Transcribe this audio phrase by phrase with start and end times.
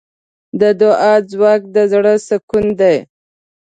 [0.61, 2.97] د دعا ځواک د زړۀ سکون دی.